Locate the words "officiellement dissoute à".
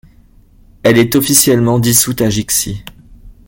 1.15-2.29